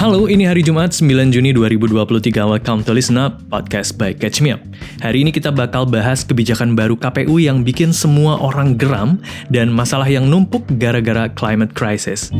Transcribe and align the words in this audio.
Halo, 0.00 0.32
ini 0.32 0.48
hari 0.48 0.64
Jumat 0.64 0.96
9 0.96 1.28
Juni 1.28 1.52
2023. 1.52 2.32
Welcome 2.32 2.80
to 2.88 2.96
Listen 2.96 3.20
Up, 3.20 3.36
podcast 3.52 4.00
by 4.00 4.16
Catch 4.16 4.40
Me 4.40 4.56
Up. 4.56 4.64
Hari 5.04 5.20
ini 5.20 5.28
kita 5.28 5.52
bakal 5.52 5.84
bahas 5.84 6.24
kebijakan 6.24 6.72
baru 6.72 6.96
KPU 6.96 7.36
yang 7.36 7.60
bikin 7.60 7.92
semua 7.92 8.40
orang 8.40 8.80
geram 8.80 9.20
dan 9.52 9.68
masalah 9.68 10.08
yang 10.08 10.24
numpuk 10.24 10.64
gara-gara 10.80 11.28
climate 11.28 11.76
crisis. 11.76 12.32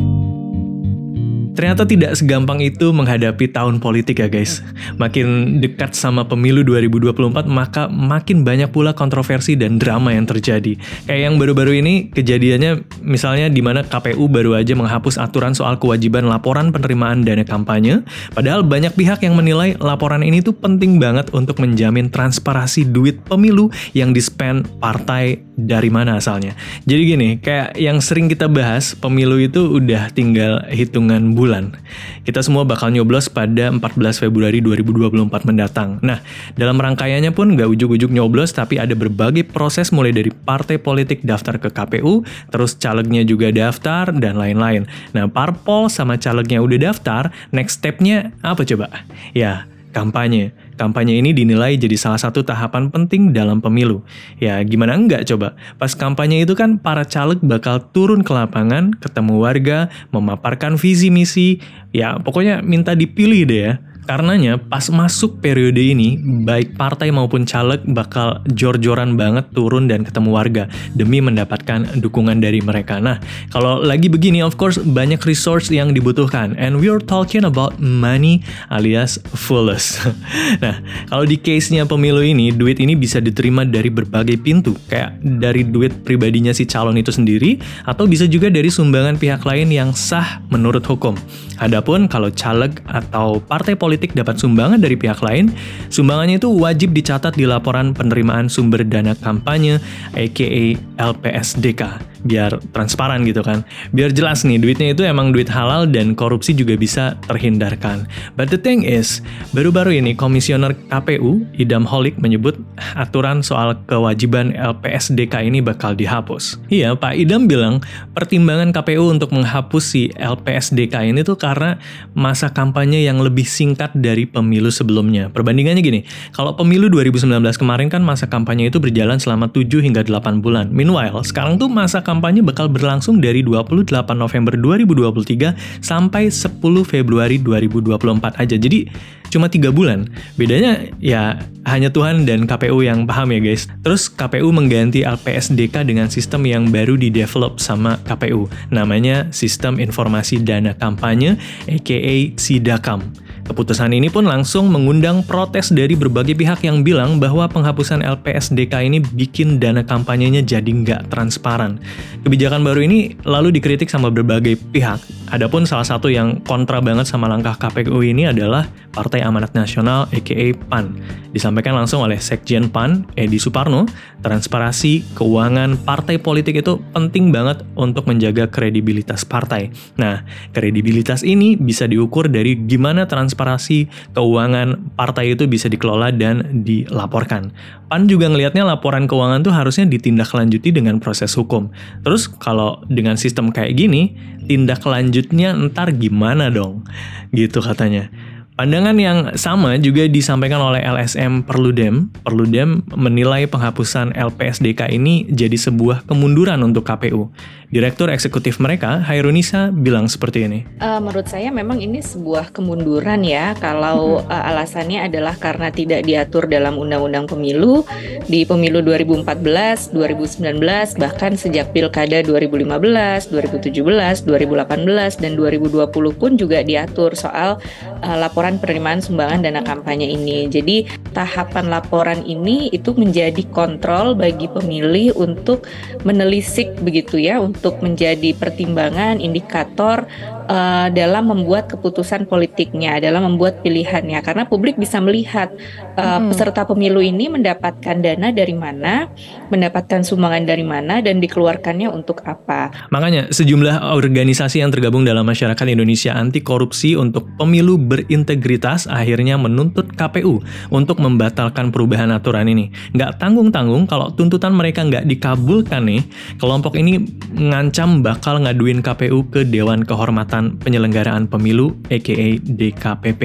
Ternyata 1.61 1.85
tidak 1.85 2.17
segampang 2.17 2.57
itu 2.57 2.89
menghadapi 2.89 3.53
tahun 3.53 3.77
politik 3.77 4.17
ya 4.17 4.25
guys. 4.25 4.65
Makin 4.97 5.61
dekat 5.61 5.93
sama 5.93 6.25
pemilu 6.25 6.65
2024 6.65 7.45
maka 7.45 7.85
makin 7.85 8.41
banyak 8.41 8.73
pula 8.73 8.97
kontroversi 8.97 9.53
dan 9.53 9.77
drama 9.77 10.09
yang 10.09 10.25
terjadi. 10.25 10.73
Kayak 11.05 11.21
yang 11.21 11.37
baru-baru 11.37 11.85
ini 11.85 12.09
kejadiannya 12.09 12.81
misalnya 13.05 13.53
di 13.53 13.61
mana 13.61 13.85
KPU 13.85 14.25
baru 14.25 14.57
aja 14.57 14.73
menghapus 14.73 15.21
aturan 15.21 15.53
soal 15.53 15.77
kewajiban 15.77 16.25
laporan 16.25 16.73
penerimaan 16.73 17.21
dana 17.21 17.45
kampanye. 17.45 18.01
Padahal 18.33 18.65
banyak 18.65 18.97
pihak 18.97 19.21
yang 19.21 19.37
menilai 19.37 19.77
laporan 19.77 20.25
ini 20.25 20.41
tuh 20.41 20.57
penting 20.57 20.97
banget 20.97 21.29
untuk 21.29 21.61
menjamin 21.61 22.09
transparansi 22.09 22.89
duit 22.89 23.21
pemilu 23.29 23.69
yang 23.93 24.17
di-spend 24.17 24.65
partai 24.81 25.37
dari 25.65 25.89
mana 25.93 26.17
asalnya. 26.19 26.57
Jadi 26.83 27.01
gini, 27.05 27.29
kayak 27.39 27.77
yang 27.77 28.01
sering 28.03 28.27
kita 28.27 28.51
bahas, 28.51 28.93
pemilu 28.97 29.39
itu 29.39 29.77
udah 29.81 30.11
tinggal 30.11 30.65
hitungan 30.67 31.33
bulan. 31.33 31.73
Kita 32.21 32.43
semua 32.45 32.67
bakal 32.67 32.93
nyoblos 32.93 33.31
pada 33.31 33.73
14 33.73 34.21
Februari 34.21 34.61
2024 34.61 35.47
mendatang. 35.47 35.97
Nah, 36.05 36.21
dalam 36.53 36.77
rangkaiannya 36.77 37.33
pun 37.33 37.55
nggak 37.57 37.69
ujuk-ujuk 37.71 38.11
nyoblos, 38.13 38.53
tapi 38.53 38.77
ada 38.77 38.93
berbagai 38.93 39.47
proses 39.49 39.89
mulai 39.89 40.13
dari 40.13 40.29
partai 40.29 40.77
politik 40.77 41.25
daftar 41.25 41.57
ke 41.57 41.73
KPU, 41.73 42.21
terus 42.53 42.77
calegnya 42.77 43.25
juga 43.25 43.49
daftar, 43.49 44.13
dan 44.13 44.37
lain-lain. 44.37 44.85
Nah, 45.15 45.25
parpol 45.31 45.87
sama 45.87 46.19
calegnya 46.19 46.61
udah 46.61 46.91
daftar, 46.91 47.33
next 47.49 47.81
stepnya 47.81 48.35
apa 48.45 48.67
coba? 48.67 48.91
Ya, 49.33 49.70
kampanye. 49.91 50.55
Kampanye 50.79 51.19
ini 51.21 51.35
dinilai 51.35 51.77
jadi 51.77 51.93
salah 51.99 52.17
satu 52.17 52.41
tahapan 52.41 52.89
penting 52.89 53.35
dalam 53.35 53.61
pemilu. 53.61 54.01
Ya, 54.41 54.57
gimana 54.65 54.97
enggak 54.97 55.29
coba? 55.29 55.53
Pas 55.77 55.93
kampanye 55.93 56.41
itu 56.41 56.57
kan 56.57 56.81
para 56.81 57.05
caleg 57.05 57.37
bakal 57.43 57.83
turun 57.93 58.25
ke 58.25 58.31
lapangan, 58.33 58.95
ketemu 58.97 59.37
warga, 59.37 59.91
memaparkan 60.09 60.79
visi 60.79 61.13
misi, 61.13 61.61
ya 61.93 62.17
pokoknya 62.17 62.65
minta 62.65 62.97
dipilih 62.97 63.43
deh 63.45 63.61
ya. 63.69 63.73
Karenanya 64.11 64.59
pas 64.59 64.83
masuk 64.91 65.39
periode 65.39 65.79
ini, 65.79 66.19
baik 66.19 66.75
partai 66.75 67.15
maupun 67.15 67.47
caleg 67.47 67.79
bakal 67.95 68.43
jor-joran 68.51 69.15
banget 69.15 69.47
turun 69.55 69.87
dan 69.87 70.03
ketemu 70.03 70.35
warga 70.35 70.63
demi 70.91 71.23
mendapatkan 71.23 71.95
dukungan 71.95 72.43
dari 72.43 72.59
mereka. 72.59 72.99
Nah, 72.99 73.23
kalau 73.55 73.79
lagi 73.79 74.11
begini 74.11 74.43
of 74.43 74.59
course 74.59 74.75
banyak 74.83 75.23
resource 75.23 75.71
yang 75.71 75.95
dibutuhkan 75.95 76.59
and 76.59 76.75
we 76.83 76.91
are 76.91 76.99
talking 76.99 77.47
about 77.47 77.79
money 77.79 78.43
alias 78.67 79.15
fulus. 79.31 80.03
nah, 80.63 80.83
kalau 81.07 81.23
di 81.23 81.39
case-nya 81.39 81.87
pemilu 81.87 82.19
ini, 82.19 82.51
duit 82.51 82.83
ini 82.83 82.99
bisa 82.99 83.23
diterima 83.23 83.63
dari 83.63 83.87
berbagai 83.87 84.43
pintu, 84.43 84.75
kayak 84.91 85.23
dari 85.23 85.63
duit 85.63 86.03
pribadinya 86.03 86.51
si 86.51 86.67
calon 86.67 86.99
itu 86.99 87.15
sendiri 87.15 87.63
atau 87.87 88.11
bisa 88.11 88.27
juga 88.27 88.51
dari 88.51 88.67
sumbangan 88.67 89.15
pihak 89.15 89.47
lain 89.47 89.71
yang 89.71 89.95
sah 89.95 90.43
menurut 90.51 90.83
hukum. 90.83 91.15
Adapun 91.61 92.09
kalau 92.09 92.33
caleg 92.33 92.81
atau 92.89 93.37
partai 93.37 93.77
politik 93.77 94.00
politik 94.01 94.17
dapat 94.17 94.41
sumbangan 94.41 94.81
dari 94.81 94.97
pihak 94.97 95.21
lain, 95.21 95.53
sumbangannya 95.93 96.41
itu 96.41 96.49
wajib 96.49 96.89
dicatat 96.89 97.37
di 97.37 97.45
laporan 97.45 97.93
penerimaan 97.93 98.49
sumber 98.49 98.81
dana 98.81 99.13
kampanye, 99.13 99.77
aka 100.17 100.73
LPSDK 100.97 102.10
biar 102.23 102.57
transparan 102.73 103.25
gitu 103.25 103.41
kan. 103.41 103.65
Biar 103.91 104.13
jelas 104.13 104.45
nih 104.45 104.61
duitnya 104.61 104.93
itu 104.93 105.05
emang 105.05 105.33
duit 105.33 105.49
halal 105.49 105.89
dan 105.89 106.13
korupsi 106.13 106.53
juga 106.53 106.77
bisa 106.77 107.17
terhindarkan. 107.27 108.05
But 108.37 108.53
the 108.53 108.59
thing 108.61 108.85
is, 108.85 109.21
baru-baru 109.53 110.01
ini 110.01 110.13
komisioner 110.13 110.73
KPU 110.89 111.45
Idam 111.57 111.85
Holik 111.85 112.17
menyebut 112.21 112.57
aturan 112.97 113.41
soal 113.41 113.77
kewajiban 113.85 114.53
LPSDK 114.53 115.47
ini 115.47 115.59
bakal 115.59 115.97
dihapus. 115.97 116.61
Iya, 116.69 116.93
Pak 116.97 117.17
Idam 117.17 117.49
bilang 117.49 117.81
pertimbangan 118.13 118.71
KPU 118.71 119.11
untuk 119.11 119.33
menghapus 119.33 119.83
si 119.83 120.13
LPSDK 120.15 121.11
ini 121.11 121.25
tuh 121.25 121.35
karena 121.35 121.81
masa 122.13 122.53
kampanye 122.53 123.03
yang 123.03 123.19
lebih 123.19 123.43
singkat 123.43 123.91
dari 123.97 124.29
pemilu 124.29 124.69
sebelumnya. 124.69 125.27
Perbandingannya 125.33 125.81
gini, 125.83 126.01
kalau 126.31 126.53
pemilu 126.55 126.87
2019 126.87 127.27
kemarin 127.57 127.87
kan 127.89 128.01
masa 128.05 128.29
kampanye 128.29 128.69
itu 128.69 128.77
berjalan 128.77 129.17
selama 129.17 129.49
7 129.49 129.81
hingga 129.81 130.05
8 130.05 130.43
bulan. 130.43 130.69
Meanwhile, 130.71 131.23
sekarang 131.25 131.57
tuh 131.57 131.67
masa 131.67 132.03
bakal 132.19 132.67
berlangsung 132.67 133.23
dari 133.23 133.39
28 133.45 133.87
November 134.11 134.57
2023 134.59 135.79
sampai 135.79 136.27
10 136.27 136.59
Februari 136.83 137.39
2024 137.39 138.41
aja. 138.41 138.55
Jadi 138.59 138.89
cuma 139.31 139.47
tiga 139.47 139.71
bulan. 139.71 140.11
Bedanya 140.35 140.91
ya 140.99 141.39
hanya 141.63 141.87
Tuhan 141.87 142.27
dan 142.27 142.43
KPU 142.43 142.83
yang 142.83 143.07
paham 143.07 143.31
ya 143.31 143.39
guys. 143.39 143.71
Terus 143.85 144.11
KPU 144.11 144.51
mengganti 144.51 145.07
LPSDK 145.07 145.87
dengan 145.87 146.11
sistem 146.11 146.43
yang 146.43 146.67
baru 146.67 146.99
di-develop 146.99 147.63
sama 147.63 148.01
KPU. 148.03 148.51
Namanya 148.73 149.31
Sistem 149.31 149.79
Informasi 149.79 150.43
Dana 150.43 150.75
Kampanye, 150.75 151.39
aka 151.69 152.13
SIDAKAM. 152.35 153.30
Keputusan 153.51 153.91
ini 153.91 154.07
pun 154.07 154.23
langsung 154.23 154.71
mengundang 154.71 155.27
protes 155.27 155.75
dari 155.75 155.91
berbagai 155.91 156.39
pihak 156.39 156.63
yang 156.63 156.87
bilang 156.87 157.19
bahwa 157.19 157.51
penghapusan 157.51 157.99
LPSDK 157.99 158.87
ini 158.87 159.03
bikin 159.03 159.59
dana 159.59 159.83
kampanyenya 159.83 160.39
jadi 160.39 160.71
nggak 160.71 161.11
transparan. 161.11 161.75
Kebijakan 162.23 162.63
baru 162.63 162.87
ini 162.87 163.19
lalu 163.27 163.51
dikritik 163.51 163.91
sama 163.91 164.07
berbagai 164.07 164.55
pihak. 164.71 165.03
Adapun 165.35 165.67
salah 165.67 165.83
satu 165.83 166.07
yang 166.07 166.39
kontra 166.47 166.79
banget 166.79 167.11
sama 167.11 167.27
langkah 167.27 167.59
KPU 167.59 167.99
ini 167.99 168.31
adalah 168.31 168.71
Partai 168.91 169.23
Amanat 169.23 169.55
Nasional 169.55 170.11
aka 170.11 170.47
PAN. 170.67 170.99
Disampaikan 171.31 171.79
langsung 171.79 172.03
oleh 172.03 172.19
Sekjen 172.19 172.67
PAN, 172.67 173.07
Edi 173.15 173.39
Suparno, 173.39 173.87
transparansi 174.19 175.15
keuangan 175.15 175.79
partai 175.81 176.19
politik 176.19 176.59
itu 176.59 176.83
penting 176.91 177.31
banget 177.31 177.63
untuk 177.79 178.05
menjaga 178.05 178.51
kredibilitas 178.51 179.23
partai. 179.23 179.71
Nah, 179.95 180.27
kredibilitas 180.51 181.23
ini 181.23 181.55
bisa 181.55 181.87
diukur 181.87 182.27
dari 182.27 182.59
gimana 182.67 183.07
transparansi 183.07 184.11
keuangan 184.11 184.95
partai 184.99 185.39
itu 185.39 185.47
bisa 185.47 185.71
dikelola 185.71 186.11
dan 186.11 186.63
dilaporkan. 186.67 187.55
PAN 187.87 188.07
juga 188.11 188.27
ngelihatnya 188.27 188.67
laporan 188.67 189.07
keuangan 189.07 189.43
tuh 189.43 189.55
harusnya 189.55 189.87
ditindaklanjuti 189.87 190.71
dengan 190.71 190.99
proses 190.99 191.31
hukum. 191.35 191.71
Terus 192.03 192.27
kalau 192.27 192.83
dengan 192.91 193.15
sistem 193.15 193.51
kayak 193.55 193.75
gini, 193.75 194.15
tindak 194.51 194.83
lanjutnya 194.83 195.55
ntar 195.71 195.95
gimana 195.95 196.51
dong? 196.51 196.83
Gitu 197.31 197.63
katanya. 197.63 198.11
Pandangan 198.51 198.93
yang 198.99 199.17
sama 199.39 199.79
juga 199.79 200.05
disampaikan 200.05 200.59
oleh 200.59 200.83
LSM 200.83 201.47
Perludem. 201.47 202.11
Perludem 202.21 202.83
menilai 202.93 203.47
penghapusan 203.47 204.11
LPSDK 204.13 204.91
ini 204.91 205.25
jadi 205.31 205.55
sebuah 205.55 206.05
kemunduran 206.05 206.59
untuk 206.61 206.83
KPU. 206.83 207.31
Direktur 207.71 208.11
eksekutif 208.11 208.59
mereka, 208.59 208.99
Hairunisa, 208.99 209.71
bilang 209.71 210.11
seperti 210.11 210.43
ini. 210.43 210.67
Uh, 210.83 210.99
menurut 210.99 211.23
saya 211.31 211.47
memang 211.55 211.79
ini 211.79 212.03
sebuah 212.03 212.51
kemunduran 212.51 213.23
ya, 213.23 213.55
kalau 213.63 214.19
uh, 214.27 214.43
alasannya 214.51 215.07
adalah 215.07 215.39
karena 215.39 215.71
tidak 215.71 216.03
diatur 216.03 216.51
dalam 216.51 216.75
Undang-Undang 216.75 217.31
Pemilu 217.31 217.87
di 218.27 218.43
Pemilu 218.43 218.83
2014, 218.83 219.95
2019, 219.95 220.99
bahkan 220.99 221.39
sejak 221.39 221.71
Pilkada 221.71 222.19
2015, 222.27 223.31
2017, 223.31 223.71
2018, 223.71 225.23
dan 225.23 225.31
2020 225.39 226.19
pun 226.19 226.31
juga 226.35 226.67
diatur 226.67 227.15
soal 227.15 227.55
uh, 228.03 228.17
laporan 228.19 228.59
penerimaan 228.59 228.99
sumbangan 228.99 229.47
dana 229.47 229.63
kampanye 229.63 230.11
ini. 230.11 230.51
Jadi 230.51 230.91
tahapan 231.11 231.69
laporan 231.69 232.23
ini 232.23 232.71
itu 232.71 232.95
menjadi 232.95 233.43
kontrol 233.51 234.15
bagi 234.17 234.47
pemilih 234.47 235.15
untuk 235.19 235.67
menelisik 236.07 236.71
begitu 236.81 237.19
ya, 237.21 237.37
untuk 237.37 237.79
menjadi 237.83 238.33
pertimbangan 238.35 239.19
indikator 239.19 240.07
uh, 240.51 240.87
dalam 240.91 241.31
membuat 241.31 241.71
keputusan 241.71 242.27
politiknya, 242.27 242.99
dalam 242.99 243.23
membuat 243.23 243.63
pilihannya 243.63 244.19
karena 244.19 244.43
publik 244.45 244.75
bisa 244.75 244.99
melihat 244.99 245.49
uh, 245.95 246.19
hmm. 246.19 246.35
peserta 246.35 246.67
pemilu 246.67 246.99
ini 246.99 247.31
mendapatkan 247.31 248.03
dana 248.03 248.29
dari 248.35 248.55
mana, 248.55 249.07
mendapatkan 249.47 250.03
sumbangan 250.03 250.43
dari 250.43 250.65
mana 250.67 250.99
dan 250.99 251.23
dikeluarkannya 251.23 251.87
untuk 251.87 252.21
apa. 252.27 252.91
Makanya 252.91 253.31
sejumlah 253.31 253.95
organisasi 253.95 254.59
yang 254.59 254.69
tergabung 254.69 255.07
dalam 255.07 255.23
masyarakat 255.23 255.65
Indonesia 255.71 256.11
anti 256.11 256.43
korupsi 256.43 256.99
untuk 256.99 257.31
pemilu 257.39 257.79
berintegritas 257.79 258.85
akhirnya 258.91 259.39
menuntut 259.39 259.95
KPU 259.95 260.43
untuk 260.73 260.99
membatalkan 260.99 261.71
perubahan 261.71 262.11
aturan 262.11 262.51
ini. 262.51 262.73
Nggak 262.91 263.21
tanggung-tanggung 263.21 263.87
kalau 263.87 264.11
tuntutan 264.11 264.51
mereka 264.51 264.83
nggak 264.83 265.07
dikabulkan 265.07 265.87
nih, 265.87 266.01
kelompok 266.41 266.75
ini 266.75 266.99
ngancam 267.31 268.03
bakal 268.03 268.41
ngaduin 268.43 268.83
KPU 268.83 269.29
ke 269.31 269.47
Dewan 269.47 269.85
Kehormatan 269.85 270.40
Penyelenggaraan 270.57 271.29
Pemilu 271.29 271.77
aka 271.91 272.17
DKPP. 272.41 273.21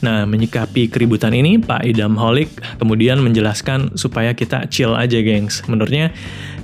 Nah, 0.00 0.24
menyikapi 0.28 0.86
keributan 0.92 1.34
ini, 1.34 1.58
Pak 1.58 1.82
Idam 1.82 2.14
Holik 2.14 2.52
kemudian 2.78 3.18
menjelaskan 3.18 3.98
supaya 3.98 4.36
kita 4.36 4.70
chill 4.70 4.94
aja, 4.94 5.18
gengs. 5.18 5.66
Menurutnya, 5.66 6.14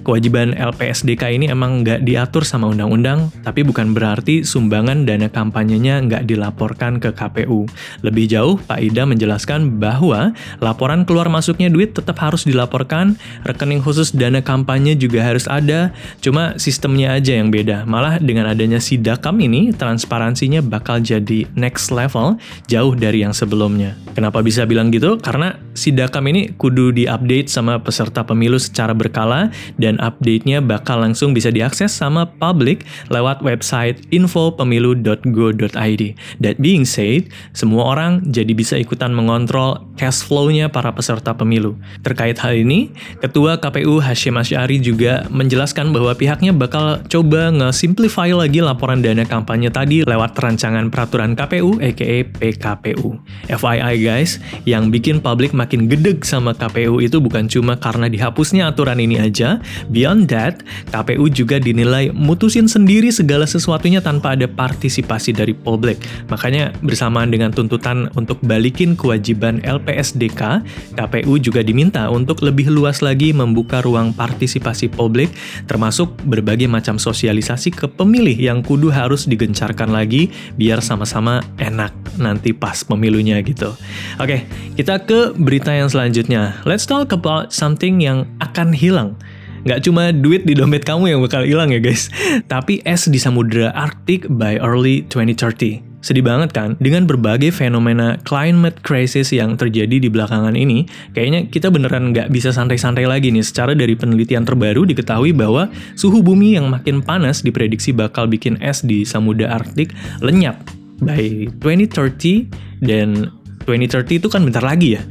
kewajiban 0.04 0.52
LPSDK 0.54 1.32
ini 1.32 1.48
emang 1.48 1.82
nggak 1.82 2.04
diatur 2.04 2.44
sama 2.44 2.68
undang-undang, 2.68 3.32
tapi 3.40 3.64
bukan 3.64 3.96
berarti 3.96 4.44
sumbangan 4.44 5.08
dana 5.08 5.32
kampanyenya 5.32 6.04
nggak 6.04 6.22
dilaporkan 6.28 7.00
ke 7.00 7.10
KPU. 7.16 7.64
Lebih 8.04 8.28
jauh, 8.28 8.60
Pak 8.60 8.84
Ida 8.84 9.08
menjelaskan 9.08 9.80
bahwa 9.80 10.36
laporan 10.60 11.08
keluar 11.08 11.32
masuknya 11.32 11.72
duit 11.72 11.96
tetap 11.96 12.20
harus 12.20 12.44
dilaporkan, 12.44 13.16
rekening 13.48 13.80
khusus 13.80 14.12
dana 14.12 14.44
kampanye 14.44 14.94
juga 14.94 15.24
harus 15.24 15.48
ada, 15.48 15.90
cuma 16.20 16.54
sistemnya 16.60 17.16
aja 17.16 17.40
yang 17.40 17.48
beda. 17.48 17.88
Malah 17.88 18.20
dengan 18.20 18.46
adanya 18.52 18.78
Sidakam 18.78 19.40
ini, 19.40 19.72
transparansinya 19.72 20.60
bakal 20.60 21.00
jadi 21.00 21.48
next 21.56 21.88
level, 21.88 22.36
jauh 22.68 22.92
dari 22.92 23.23
yang 23.24 23.32
sebelumnya. 23.32 23.96
Kenapa 24.12 24.44
bisa 24.44 24.68
bilang 24.68 24.92
gitu? 24.92 25.16
Karena 25.16 25.56
Sidakam 25.74 26.30
ini 26.30 26.54
kudu 26.54 26.94
diupdate 26.94 27.50
sama 27.50 27.82
peserta 27.82 28.22
pemilu 28.22 28.62
secara 28.62 28.94
berkala 28.94 29.50
dan 29.74 29.98
update-nya 29.98 30.62
bakal 30.62 31.02
langsung 31.02 31.34
bisa 31.34 31.50
diakses 31.50 31.90
sama 31.90 32.30
publik 32.38 32.86
lewat 33.10 33.42
website 33.42 33.98
infopemilu.go.id. 34.14 36.02
That 36.38 36.56
being 36.62 36.86
said, 36.86 37.34
semua 37.50 37.90
orang 37.90 38.22
jadi 38.30 38.54
bisa 38.54 38.78
ikutan 38.78 39.10
mengontrol 39.10 39.82
cash 39.98 40.22
flow-nya 40.22 40.70
para 40.70 40.94
peserta 40.94 41.34
pemilu. 41.34 41.74
Terkait 42.06 42.38
hal 42.38 42.54
ini, 42.54 42.94
Ketua 43.18 43.58
KPU 43.58 43.98
Hashim 43.98 44.38
Asyari 44.38 44.78
juga 44.78 45.26
menjelaskan 45.32 45.90
bahwa 45.90 46.14
pihaknya 46.14 46.54
bakal 46.54 47.02
coba 47.10 47.50
nge-simplify 47.50 48.30
lagi 48.30 48.62
laporan 48.62 49.02
dana 49.02 49.26
kampanye 49.26 49.74
tadi 49.74 50.06
lewat 50.06 50.38
rancangan 50.38 50.86
peraturan 50.92 51.34
KPU 51.34 51.82
aka 51.82 52.26
PKPU. 52.30 53.13
FYI 53.50 54.00
guys, 54.00 54.40
yang 54.64 54.88
bikin 54.88 55.20
publik 55.20 55.52
makin 55.52 55.86
gedeg 55.90 56.22
sama 56.24 56.54
KPU 56.56 57.02
itu 57.02 57.18
bukan 57.18 57.50
cuma 57.50 57.76
karena 57.76 58.08
dihapusnya 58.08 58.70
aturan 58.70 59.00
ini 59.02 59.20
aja, 59.20 59.60
Beyond 59.90 60.30
that, 60.32 60.64
KPU 60.90 61.28
juga 61.28 61.60
dinilai 61.60 62.10
mutusin 62.14 62.66
sendiri 62.66 63.12
segala 63.12 63.44
sesuatunya 63.44 64.00
tanpa 64.00 64.34
ada 64.34 64.48
partisipasi 64.48 65.36
dari 65.36 65.52
publik. 65.52 66.00
Makanya 66.30 66.74
bersamaan 66.80 67.30
dengan 67.30 67.52
tuntutan 67.52 68.08
untuk 68.18 68.40
balikin 68.42 68.96
kewajiban 68.96 69.60
LPSDK, 69.62 70.64
KPU 70.96 71.36
juga 71.38 71.60
diminta 71.60 72.08
untuk 72.08 72.40
lebih 72.42 72.70
luas 72.72 73.04
lagi 73.04 73.30
membuka 73.30 73.84
ruang 73.84 74.16
partisipasi 74.16 74.90
publik, 74.90 75.30
termasuk 75.68 76.10
berbagai 76.24 76.66
macam 76.70 76.96
sosialisasi 76.96 77.74
ke 77.74 77.86
pemilih 77.90 78.36
yang 78.36 78.64
kudu 78.64 78.88
harus 78.90 79.28
digencarkan 79.28 79.92
lagi 79.92 80.32
biar 80.56 80.80
sama-sama 80.80 81.44
enak 81.60 81.92
nanti 82.16 82.54
pas 82.54 82.86
pemilunya 83.04 83.36
gitu. 83.44 83.76
Oke, 84.16 84.48
kita 84.80 85.04
ke 85.04 85.36
berita 85.36 85.76
yang 85.76 85.92
selanjutnya. 85.92 86.56
Let's 86.64 86.88
talk 86.88 87.12
about 87.12 87.52
something 87.52 88.00
yang 88.00 88.24
akan 88.40 88.72
hilang 88.72 89.20
Nggak 89.64 89.80
cuma 89.88 90.12
duit 90.12 90.44
di 90.44 90.52
dompet 90.52 90.84
kamu 90.84 91.16
yang 91.16 91.20
bakal 91.24 91.40
hilang 91.40 91.72
ya 91.72 91.80
guys, 91.80 92.12
tapi 92.52 92.84
es 92.84 93.08
di 93.08 93.16
samudera 93.16 93.72
Arktik 93.72 94.28
by 94.28 94.60
early 94.60 95.08
2030. 95.08 95.80
Sedih 96.04 96.20
banget 96.20 96.52
kan? 96.52 96.76
Dengan 96.76 97.08
berbagai 97.08 97.48
fenomena 97.48 98.20
climate 98.28 98.84
crisis 98.84 99.32
yang 99.32 99.56
terjadi 99.56 99.96
di 99.96 100.12
belakangan 100.12 100.52
ini, 100.52 100.84
kayaknya 101.16 101.48
kita 101.48 101.72
beneran 101.72 102.12
nggak 102.12 102.28
bisa 102.28 102.52
santai-santai 102.52 103.08
lagi 103.08 103.32
nih. 103.32 103.40
Secara 103.40 103.72
dari 103.72 103.96
penelitian 103.96 104.44
terbaru 104.44 104.84
diketahui 104.84 105.32
bahwa 105.32 105.72
suhu 105.96 106.20
bumi 106.20 106.60
yang 106.60 106.68
makin 106.68 107.00
panas 107.00 107.40
diprediksi 107.40 107.96
bakal 107.96 108.28
bikin 108.28 108.60
es 108.60 108.84
di 108.84 109.08
samudera 109.08 109.56
Arktik 109.56 109.96
lenyap 110.20 110.60
by 111.00 111.48
2030 111.62 112.84
dan 112.84 113.30
2030 113.66 114.20
itu 114.20 114.28
kan 114.28 114.44
bentar 114.44 114.62
lagi 114.62 115.00
ya. 115.00 115.02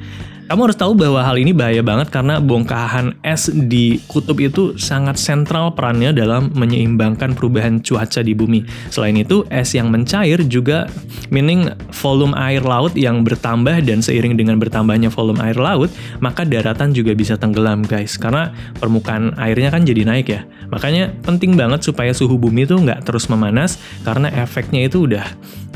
Kamu 0.43 0.69
harus 0.69 0.75
tahu 0.75 0.93
bahwa 0.93 1.23
hal 1.23 1.39
ini 1.39 1.55
bahaya 1.55 1.79
banget 1.79 2.11
karena 2.11 2.37
bongkahan 2.37 3.15
es 3.23 3.47
di 3.47 4.03
kutub 4.11 4.37
itu 4.43 4.75
sangat 4.75 5.15
sentral 5.15 5.71
perannya 5.71 6.11
dalam 6.11 6.51
menyeimbangkan 6.51 7.31
perubahan 7.31 7.79
cuaca 7.79 8.19
di 8.19 8.35
bumi. 8.35 8.67
Selain 8.91 9.15
itu, 9.15 9.47
es 9.47 9.71
yang 9.71 9.87
mencair 9.87 10.43
juga 10.45 10.91
meaning 11.31 11.71
volume 11.95 12.35
air 12.35 12.59
laut 12.59 12.91
yang 12.99 13.23
bertambah 13.23 13.87
dan 13.87 14.03
seiring 14.03 14.35
dengan 14.35 14.59
bertambahnya 14.59 15.07
volume 15.07 15.39
air 15.39 15.55
laut, 15.55 15.87
maka 16.19 16.43
daratan 16.43 16.91
juga 16.91 17.15
bisa 17.15 17.39
tenggelam, 17.39 17.79
guys. 17.81 18.19
Karena 18.19 18.51
permukaan 18.83 19.39
airnya 19.39 19.71
kan 19.71 19.87
jadi 19.87 20.03
naik 20.03 20.27
ya. 20.27 20.43
Makanya 20.69 21.15
penting 21.23 21.55
banget 21.55 21.87
supaya 21.87 22.11
suhu 22.11 22.35
bumi 22.35 22.67
itu 22.67 22.75
nggak 22.75 23.07
terus 23.07 23.31
memanas 23.31 23.79
karena 24.03 24.27
efeknya 24.29 24.91
itu 24.91 25.07
udah 25.07 25.23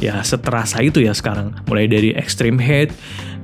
ya 0.04 0.22
seterasa 0.22 0.84
itu 0.84 1.02
ya 1.02 1.14
sekarang. 1.16 1.54
Mulai 1.66 1.86
dari 1.90 2.10
extreme 2.14 2.62
heat, 2.62 2.94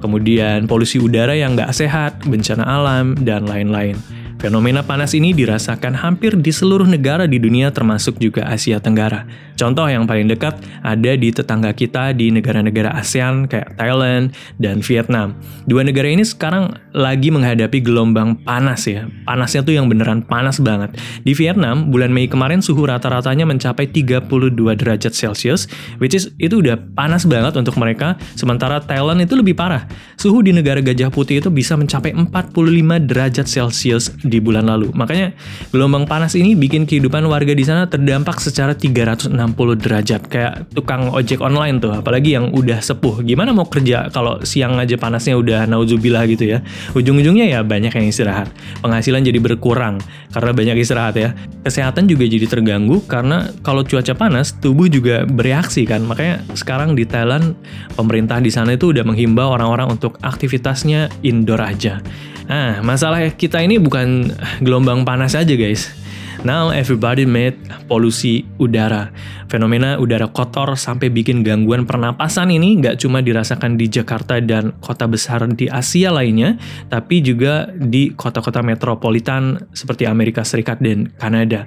kemudian 0.04 0.68
polusi 0.68 1.00
udara 1.00 1.32
yang 1.32 1.56
nggak 1.56 1.72
sehat, 1.72 2.28
bencana 2.28 2.68
alam, 2.68 3.16
dan 3.24 3.48
lain-lain. 3.48 3.96
Fenomena 4.44 4.84
panas 4.84 5.16
ini 5.16 5.32
dirasakan 5.32 5.96
hampir 5.96 6.36
di 6.36 6.52
seluruh 6.52 6.84
negara 6.84 7.24
di 7.32 7.40
dunia 7.40 7.72
termasuk 7.72 8.20
juga 8.20 8.44
Asia 8.44 8.76
Tenggara. 8.76 9.24
Contoh 9.56 9.88
yang 9.88 10.04
paling 10.04 10.28
dekat 10.28 10.60
ada 10.84 11.16
di 11.16 11.32
tetangga 11.32 11.72
kita 11.72 12.12
di 12.12 12.28
negara-negara 12.28 12.92
ASEAN 12.92 13.48
kayak 13.48 13.80
Thailand 13.80 14.36
dan 14.60 14.84
Vietnam. 14.84 15.40
Dua 15.64 15.88
negara 15.88 16.12
ini 16.12 16.28
sekarang 16.28 16.76
lagi 16.92 17.32
menghadapi 17.32 17.80
gelombang 17.80 18.36
panas 18.44 18.84
ya. 18.84 19.08
Panasnya 19.24 19.64
tuh 19.64 19.80
yang 19.80 19.88
beneran 19.88 20.20
panas 20.28 20.60
banget. 20.60 20.92
Di 21.24 21.32
Vietnam, 21.32 21.88
bulan 21.88 22.12
Mei 22.12 22.28
kemarin 22.28 22.60
suhu 22.60 22.84
rata-ratanya 22.84 23.48
mencapai 23.48 23.88
32 23.88 24.28
derajat 24.76 25.16
Celcius, 25.16 25.72
which 26.04 26.12
is 26.12 26.36
itu 26.36 26.60
udah 26.60 26.76
panas 27.00 27.24
banget 27.24 27.56
untuk 27.56 27.80
mereka, 27.80 28.20
sementara 28.36 28.84
Thailand 28.84 29.24
itu 29.24 29.40
lebih 29.40 29.56
parah. 29.56 29.88
Suhu 30.20 30.44
di 30.44 30.52
negara 30.52 30.84
Gajah 30.84 31.08
Putih 31.08 31.40
itu 31.40 31.48
bisa 31.48 31.80
mencapai 31.80 32.12
45 32.12 33.08
derajat 33.08 33.48
Celcius 33.48 34.12
di 34.34 34.42
bulan 34.42 34.66
lalu. 34.66 34.90
Makanya 34.98 35.38
gelombang 35.70 36.10
panas 36.10 36.34
ini 36.34 36.58
bikin 36.58 36.90
kehidupan 36.90 37.22
warga 37.30 37.54
di 37.54 37.62
sana 37.62 37.86
terdampak 37.86 38.42
secara 38.42 38.74
360 38.74 39.30
derajat 39.78 40.22
kayak 40.26 40.74
tukang 40.74 41.14
ojek 41.14 41.38
online 41.46 41.78
tuh, 41.78 41.94
apalagi 41.94 42.34
yang 42.34 42.50
udah 42.50 42.82
sepuh. 42.82 43.22
Gimana 43.22 43.54
mau 43.54 43.70
kerja 43.70 44.10
kalau 44.10 44.42
siang 44.42 44.82
aja 44.82 44.98
panasnya 44.98 45.38
udah 45.38 45.70
nauzubillah 45.70 46.26
gitu 46.26 46.58
ya. 46.58 46.66
Ujung-ujungnya 46.98 47.46
ya 47.46 47.60
banyak 47.62 47.94
yang 47.94 48.10
istirahat. 48.10 48.50
Penghasilan 48.82 49.22
jadi 49.22 49.38
berkurang 49.38 50.02
karena 50.34 50.52
banyak 50.52 50.82
istirahat 50.82 51.16
ya. 51.16 51.38
Kesehatan 51.62 52.10
juga 52.10 52.26
jadi 52.26 52.50
terganggu 52.50 53.06
karena 53.06 53.54
kalau 53.62 53.86
cuaca 53.86 54.18
panas 54.18 54.58
tubuh 54.58 54.90
juga 54.90 55.24
bereaksi 55.30 55.86
kan. 55.86 56.02
Makanya 56.04 56.42
sekarang 56.58 56.98
di 56.98 57.06
Thailand 57.06 57.54
pemerintah 57.94 58.42
di 58.42 58.50
sana 58.50 58.74
itu 58.74 58.90
udah 58.90 59.06
menghimbau 59.06 59.54
orang-orang 59.54 59.94
untuk 59.94 60.18
aktivitasnya 60.24 61.12
indoor 61.22 61.62
aja. 61.62 62.02
Nah, 62.48 62.84
masalah 62.84 63.24
kita 63.34 63.64
ini 63.64 63.80
bukan 63.80 64.36
gelombang 64.60 65.08
panas 65.08 65.34
aja 65.36 65.56
guys. 65.56 65.92
Now 66.44 66.76
everybody 66.76 67.24
made 67.24 67.56
polusi 67.88 68.44
udara. 68.60 69.16
Fenomena 69.48 69.96
udara 69.96 70.28
kotor 70.28 70.76
sampai 70.76 71.08
bikin 71.08 71.40
gangguan 71.40 71.88
pernapasan 71.88 72.52
ini 72.52 72.84
nggak 72.84 73.00
cuma 73.00 73.24
dirasakan 73.24 73.80
di 73.80 73.88
Jakarta 73.88 74.44
dan 74.44 74.76
kota 74.84 75.08
besar 75.08 75.48
di 75.56 75.72
Asia 75.72 76.12
lainnya, 76.12 76.60
tapi 76.92 77.24
juga 77.24 77.72
di 77.72 78.12
kota-kota 78.12 78.60
metropolitan 78.60 79.72
seperti 79.72 80.04
Amerika 80.04 80.44
Serikat 80.44 80.84
dan 80.84 81.16
Kanada. 81.16 81.64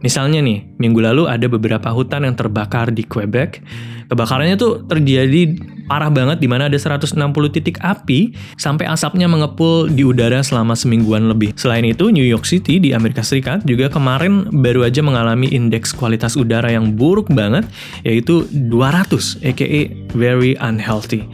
Misalnya 0.00 0.40
nih, 0.40 0.64
minggu 0.80 1.00
lalu 1.00 1.28
ada 1.28 1.44
beberapa 1.44 1.92
hutan 1.92 2.24
yang 2.24 2.32
terbakar 2.32 2.88
di 2.88 3.04
Quebec. 3.04 3.60
Kebakarannya 4.08 4.56
tuh 4.56 4.82
terjadi 4.88 5.54
parah 5.86 6.08
banget 6.08 6.40
di 6.40 6.48
mana 6.48 6.72
ada 6.72 6.78
160 6.78 7.14
titik 7.52 7.76
api 7.84 8.32
sampai 8.56 8.88
asapnya 8.88 9.28
mengepul 9.28 9.92
di 9.92 10.02
udara 10.02 10.40
selama 10.40 10.72
semingguan 10.72 11.28
lebih. 11.28 11.52
Selain 11.54 11.84
itu, 11.84 12.08
New 12.08 12.24
York 12.24 12.48
City 12.48 12.80
di 12.80 12.96
Amerika 12.96 13.20
Serikat 13.20 13.62
juga 13.68 13.92
kemarin 13.92 14.48
baru 14.50 14.88
aja 14.88 15.04
mengalami 15.04 15.52
indeks 15.52 15.92
kualitas 15.92 16.34
udara 16.34 16.72
yang 16.72 16.96
buruk 16.96 17.28
banget 17.30 17.68
yaitu 18.02 18.48
200 18.50 19.44
aka 19.44 19.80
very 20.16 20.56
unhealthy. 20.58 21.28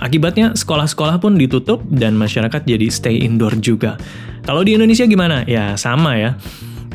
Akibatnya 0.00 0.52
sekolah-sekolah 0.52 1.20
pun 1.20 1.40
ditutup 1.40 1.80
dan 1.88 2.16
masyarakat 2.16 2.64
jadi 2.68 2.86
stay 2.92 3.16
indoor 3.24 3.56
juga. 3.60 3.96
Kalau 4.44 4.62
di 4.62 4.76
Indonesia 4.76 5.08
gimana? 5.08 5.42
Ya 5.48 5.74
sama 5.74 6.20
ya. 6.20 6.36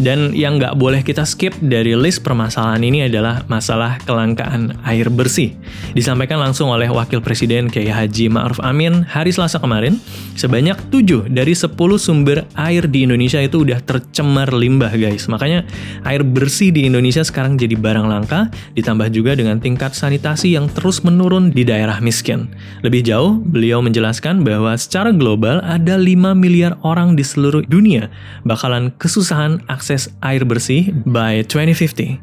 Dan 0.01 0.33
yang 0.33 0.57
nggak 0.57 0.81
boleh 0.81 1.05
kita 1.05 1.21
skip 1.29 1.53
dari 1.61 1.93
list 1.93 2.25
permasalahan 2.25 2.81
ini 2.81 3.05
adalah 3.05 3.45
masalah 3.45 4.01
kelangkaan 4.01 4.73
air 4.81 5.13
bersih. 5.13 5.53
Disampaikan 5.93 6.41
langsung 6.41 6.73
oleh 6.73 6.89
Wakil 6.89 7.21
Presiden 7.21 7.69
Kiai 7.69 7.93
Haji 7.93 8.33
Ma'ruf 8.33 8.57
Amin 8.65 9.05
hari 9.05 9.29
Selasa 9.29 9.61
kemarin, 9.61 10.01
sebanyak 10.33 10.73
7 10.89 11.29
dari 11.29 11.53
10 11.53 11.77
sumber 12.01 12.49
air 12.57 12.89
di 12.89 13.05
Indonesia 13.05 13.37
itu 13.37 13.61
udah 13.61 13.77
tercemar 13.85 14.49
limbah 14.49 14.89
guys. 14.89 15.29
Makanya 15.29 15.69
air 16.01 16.25
bersih 16.25 16.73
di 16.73 16.89
Indonesia 16.89 17.21
sekarang 17.21 17.61
jadi 17.61 17.77
barang 17.77 18.09
langka, 18.09 18.49
ditambah 18.73 19.13
juga 19.13 19.37
dengan 19.37 19.61
tingkat 19.61 19.93
sanitasi 19.93 20.57
yang 20.57 20.65
terus 20.73 21.05
menurun 21.05 21.53
di 21.53 21.61
daerah 21.61 22.01
miskin. 22.01 22.49
Lebih 22.81 23.05
jauh, 23.05 23.37
beliau 23.37 23.85
menjelaskan 23.85 24.41
bahwa 24.41 24.73
secara 24.81 25.13
global 25.13 25.61
ada 25.61 25.93
5 25.93 26.33
miliar 26.33 26.81
orang 26.81 27.13
di 27.13 27.21
seluruh 27.21 27.61
dunia 27.69 28.09
bakalan 28.41 28.89
kesusahan 28.97 29.61
akses 29.69 29.90
air 30.21 30.43
bersih 30.45 30.93
by 31.07 31.43
2050. 31.47 32.21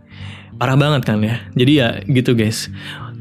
Parah 0.58 0.75
banget 0.75 1.06
kan 1.06 1.22
ya. 1.22 1.38
Jadi 1.54 1.72
ya 1.78 1.88
gitu 2.06 2.34
guys. 2.34 2.66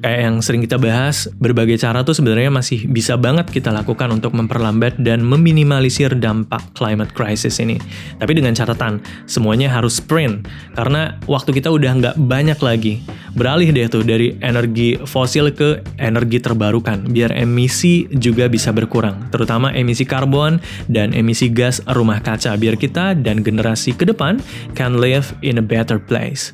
Kayak 0.01 0.19
yang 0.29 0.35
sering 0.43 0.61
kita 0.63 0.77
bahas, 0.77 1.29
berbagai 1.37 1.81
cara 1.81 2.05
tuh 2.05 2.13
sebenarnya 2.13 2.53
masih 2.53 2.85
bisa 2.89 3.17
banget 3.17 3.49
kita 3.49 3.73
lakukan 3.73 4.09
untuk 4.13 4.33
memperlambat 4.33 4.99
dan 5.01 5.25
meminimalisir 5.25 6.13
dampak 6.17 6.61
climate 6.77 7.11
crisis 7.13 7.57
ini. 7.57 7.81
Tapi 8.17 8.31
dengan 8.37 8.53
catatan, 8.53 9.01
semuanya 9.25 9.71
harus 9.71 9.97
sprint, 9.97 10.45
karena 10.77 11.17
waktu 11.25 11.53
kita 11.55 11.69
udah 11.73 11.91
nggak 11.97 12.15
banyak 12.17 12.59
lagi. 12.61 12.93
Beralih 13.37 13.69
deh 13.69 13.85
tuh 13.85 14.01
dari 14.01 14.33
energi 14.41 14.97
fosil 14.97 15.53
ke 15.53 15.85
energi 16.01 16.41
terbarukan, 16.41 17.05
biar 17.13 17.37
emisi 17.37 18.09
juga 18.17 18.49
bisa 18.49 18.73
berkurang, 18.73 19.29
terutama 19.29 19.69
emisi 19.73 20.09
karbon 20.09 20.57
dan 20.89 21.13
emisi 21.13 21.53
gas 21.53 21.81
rumah 21.93 22.17
kaca, 22.17 22.57
biar 22.57 22.77
kita 22.81 23.13
dan 23.13 23.45
generasi 23.45 23.93
ke 23.93 24.09
depan 24.09 24.41
can 24.73 24.97
live 24.97 25.37
in 25.45 25.61
a 25.61 25.65
better 25.65 26.01
place. 26.01 26.49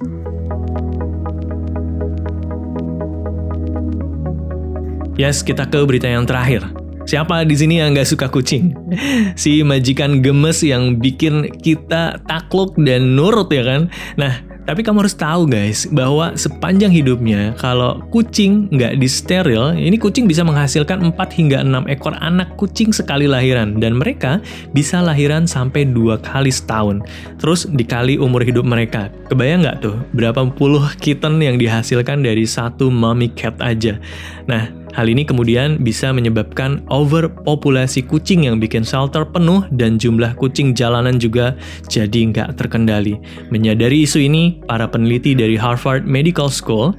Yes, 5.14 5.46
kita 5.46 5.70
ke 5.70 5.78
berita 5.86 6.10
yang 6.10 6.26
terakhir. 6.26 6.66
Siapa 7.06 7.46
di 7.46 7.54
sini 7.54 7.78
yang 7.78 7.94
nggak 7.94 8.10
suka 8.10 8.26
kucing? 8.34 8.74
Si 9.38 9.62
majikan 9.62 10.26
gemes 10.26 10.66
yang 10.66 10.98
bikin 10.98 11.54
kita 11.62 12.18
takluk 12.26 12.74
dan 12.82 13.14
nurut 13.14 13.52
ya 13.54 13.62
kan? 13.62 13.82
Nah, 14.18 14.42
tapi 14.64 14.80
kamu 14.80 15.04
harus 15.04 15.14
tahu 15.14 15.44
guys, 15.46 15.84
bahwa 15.92 16.34
sepanjang 16.40 16.88
hidupnya, 16.90 17.52
kalau 17.60 18.00
kucing 18.10 18.72
nggak 18.72 18.96
disteril, 18.96 19.76
ini 19.76 20.00
kucing 20.00 20.24
bisa 20.24 20.40
menghasilkan 20.48 21.12
4 21.12 21.20
hingga 21.36 21.60
6 21.68 21.92
ekor 21.92 22.16
anak 22.24 22.56
kucing 22.56 22.96
sekali 22.96 23.28
lahiran. 23.28 23.76
Dan 23.78 24.00
mereka 24.00 24.40
bisa 24.72 25.04
lahiran 25.04 25.44
sampai 25.46 25.84
dua 25.84 26.16
kali 26.16 26.50
setahun. 26.50 27.04
Terus 27.38 27.68
dikali 27.68 28.16
umur 28.16 28.48
hidup 28.48 28.64
mereka. 28.64 29.12
Kebayang 29.28 29.68
nggak 29.68 29.78
tuh, 29.84 30.00
berapa 30.16 30.42
puluh 30.56 30.88
kitten 30.96 31.44
yang 31.44 31.60
dihasilkan 31.60 32.24
dari 32.24 32.48
satu 32.48 32.88
mommy 32.88 33.28
cat 33.36 33.60
aja. 33.60 34.00
Nah, 34.48 34.83
Hal 34.94 35.10
ini 35.10 35.26
kemudian 35.26 35.82
bisa 35.82 36.14
menyebabkan 36.14 36.86
overpopulasi 36.94 38.06
kucing 38.06 38.46
yang 38.46 38.62
bikin 38.62 38.86
shelter 38.86 39.26
penuh 39.26 39.66
dan 39.74 39.98
jumlah 39.98 40.38
kucing 40.38 40.78
jalanan 40.78 41.18
juga 41.18 41.58
jadi 41.90 42.30
nggak 42.30 42.62
terkendali. 42.62 43.18
Menyadari 43.50 44.06
isu 44.06 44.22
ini, 44.22 44.62
para 44.70 44.86
peneliti 44.86 45.34
dari 45.34 45.58
Harvard 45.58 46.06
Medical 46.06 46.48
School 46.54 46.94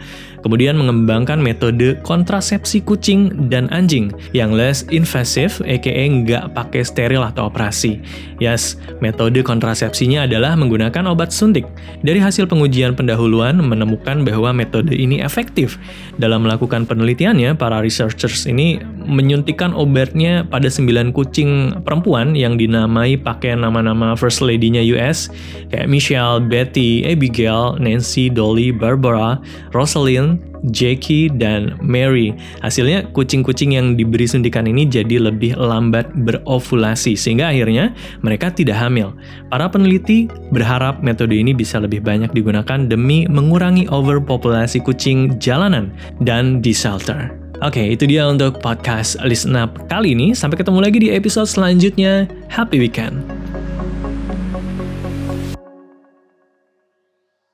kemudian 0.45 0.77
mengembangkan 0.77 1.41
metode 1.41 1.97
kontrasepsi 2.05 2.85
kucing 2.85 3.49
dan 3.49 3.73
anjing 3.73 4.13
yang 4.37 4.53
less 4.53 4.85
invasive, 4.93 5.65
aka 5.65 5.89
nggak 5.89 6.53
pakai 6.53 6.85
steril 6.85 7.25
atau 7.25 7.49
operasi. 7.49 8.05
Yes, 8.37 8.77
metode 9.01 9.41
kontrasepsinya 9.41 10.29
adalah 10.29 10.53
menggunakan 10.61 11.09
obat 11.09 11.33
suntik. 11.33 11.65
Dari 12.05 12.21
hasil 12.21 12.45
pengujian 12.45 12.93
pendahuluan 12.93 13.57
menemukan 13.65 14.21
bahwa 14.21 14.53
metode 14.53 14.93
ini 14.93 15.25
efektif. 15.25 15.81
Dalam 16.21 16.45
melakukan 16.45 16.85
penelitiannya, 16.85 17.57
para 17.57 17.81
researchers 17.81 18.45
ini 18.45 18.77
menyuntikkan 19.05 19.73
obatnya 19.73 20.45
pada 20.45 20.69
9 20.69 21.15
kucing 21.17 21.81
perempuan 21.85 22.37
yang 22.37 22.61
dinamai 22.61 23.17
pakai 23.17 23.57
nama-nama 23.57 24.13
first 24.19 24.45
lady-nya 24.45 24.85
US 24.97 25.29
kayak 25.71 25.87
Michelle, 25.89 26.41
Betty, 26.43 27.05
Abigail, 27.07 27.77
Nancy, 27.79 28.29
Dolly, 28.33 28.75
Barbara, 28.75 29.39
Rosalind, 29.71 30.34
Jackie, 30.73 31.29
dan 31.29 31.77
Mary. 31.85 32.33
Hasilnya 32.65 33.11
kucing-kucing 33.13 33.77
yang 33.77 33.95
diberi 33.95 34.25
suntikan 34.25 34.65
ini 34.65 34.89
jadi 34.89 35.21
lebih 35.21 35.61
lambat 35.61 36.09
berovulasi 36.25 37.15
sehingga 37.15 37.53
akhirnya 37.53 37.93
mereka 38.25 38.49
tidak 38.49 38.81
hamil. 38.81 39.13
Para 39.53 39.69
peneliti 39.69 40.27
berharap 40.55 41.05
metode 41.05 41.37
ini 41.37 41.53
bisa 41.53 41.77
lebih 41.79 42.01
banyak 42.01 42.33
digunakan 42.33 42.89
demi 42.89 43.29
mengurangi 43.29 43.87
overpopulasi 43.93 44.81
kucing 44.81 45.37
jalanan 45.37 45.93
dan 46.25 46.65
di 46.65 46.73
shelter. 46.73 47.33
Oke, 47.63 47.81
okay, 47.81 47.87
itu 47.95 48.05
dia 48.11 48.27
untuk 48.27 48.59
podcast 48.59 49.15
Listen 49.23 49.55
Up 49.55 49.79
kali 49.87 50.13
ini. 50.13 50.35
Sampai 50.35 50.59
ketemu 50.59 50.85
lagi 50.85 50.99
di 50.99 51.09
episode 51.15 51.47
selanjutnya. 51.47 52.27
Happy 52.51 52.83
weekend! 52.83 53.44